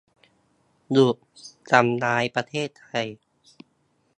[0.91, 1.15] หยุด
[1.69, 3.07] ทำร้ายประเทศไทย